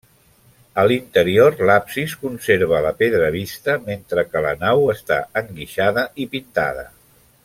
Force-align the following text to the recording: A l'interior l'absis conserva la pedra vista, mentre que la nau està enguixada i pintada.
A 0.83 0.85
l'interior 0.91 1.59
l'absis 1.69 2.15
conserva 2.23 2.79
la 2.87 2.93
pedra 3.03 3.29
vista, 3.37 3.77
mentre 3.91 4.27
que 4.31 4.43
la 4.47 4.55
nau 4.65 4.87
està 4.95 5.21
enguixada 5.43 6.07
i 6.25 6.31
pintada. 6.37 6.89